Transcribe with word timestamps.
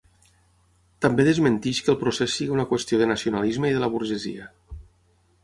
També 1.05 1.25
desmenteix 1.27 1.81
que 1.87 1.93
el 1.93 1.99
procés 2.05 2.39
sigui 2.39 2.55
una 2.57 2.67
qüestió 2.73 3.01
de 3.03 3.09
nacionalisme 3.13 3.71
i 3.75 3.79
de 3.79 3.85
la 3.87 3.93
burgesia. 3.99 4.51